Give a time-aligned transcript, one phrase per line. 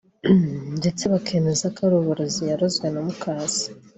[0.79, 3.65] ndetse bakemeza ko ari uburozi yarozwe na muka se